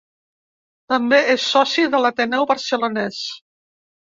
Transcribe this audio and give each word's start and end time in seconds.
També 0.93 1.19
és 1.33 1.45
soci 1.49 1.85
de 1.97 2.01
l'Ateneu 2.07 2.49
Barcelonès. 2.53 3.21